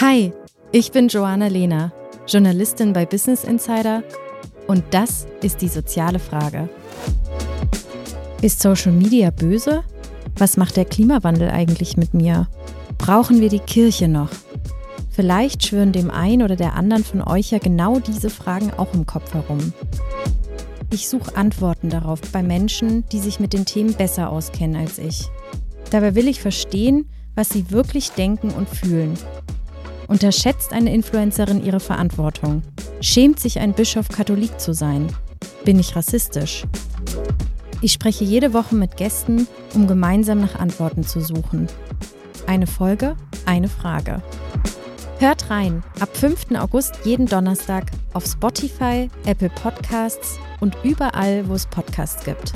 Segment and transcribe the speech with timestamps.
[0.00, 0.32] Hi,
[0.72, 1.92] ich bin Joanna Lehner,
[2.26, 4.02] Journalistin bei Business Insider
[4.66, 6.68] und das ist die soziale Frage.
[8.42, 9.84] Ist Social Media böse?
[10.36, 12.48] Was macht der Klimawandel eigentlich mit mir?
[12.98, 14.30] Brauchen wir die Kirche noch?
[15.10, 19.06] Vielleicht schwören dem einen oder der anderen von euch ja genau diese Fragen auch im
[19.06, 19.72] Kopf herum.
[20.92, 25.28] Ich suche Antworten darauf bei Menschen, die sich mit den Themen besser auskennen als ich.
[25.90, 29.14] Dabei will ich verstehen, was sie wirklich denken und fühlen.
[30.08, 32.62] Unterschätzt eine Influencerin ihre Verantwortung?
[33.00, 35.06] Schämt sich ein Bischof Katholik zu sein?
[35.64, 36.64] Bin ich rassistisch?
[37.80, 41.68] Ich spreche jede Woche mit Gästen, um gemeinsam nach Antworten zu suchen.
[42.46, 43.16] Eine Folge,
[43.46, 44.22] eine Frage.
[45.18, 46.52] Hört rein, ab 5.
[46.56, 52.52] August jeden Donnerstag auf Spotify, Apple Podcasts und überall, wo es Podcasts gibt.